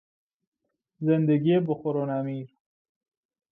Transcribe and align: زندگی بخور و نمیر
زندگی 0.99 1.59
بخور 1.59 1.97
و 1.97 2.05
نمیر 2.05 2.57